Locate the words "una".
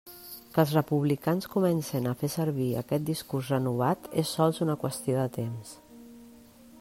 4.67-4.79